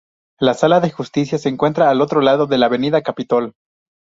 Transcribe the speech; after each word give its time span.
La 0.39 0.55
Sala 0.55 0.79
de 0.79 0.89
Justicia 0.89 1.37
se 1.37 1.47
encuentra 1.49 1.91
al 1.91 2.01
otro 2.01 2.21
lado 2.21 2.47
de 2.47 2.57
la 2.57 2.65
avenida 2.65 3.03
Capitol. 3.03 3.53